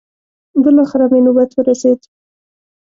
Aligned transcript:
بلاخره 0.63 1.05
مې 1.11 1.19
نوبت 1.25 1.49
ورسېد. 1.53 1.99